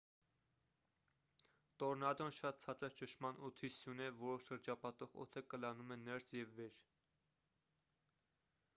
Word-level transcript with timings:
տորնադոն 1.83 2.33
շատ 2.37 2.63
ցածր 2.65 2.95
ճնշման 3.01 3.41
օդի 3.49 3.71
սյուն 3.77 4.01
է 4.07 4.09
որը 4.23 4.41
շրջապատող 4.47 5.15
օդը 5.27 5.47
կլանում 5.53 5.97
է 5.97 5.99
ներս 6.09 6.35
և 6.41 6.61
վեր 6.61 6.79